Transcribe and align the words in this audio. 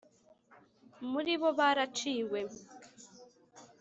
muri 1.11 1.33
bo 1.41 1.49
baraciwe. 1.59 2.39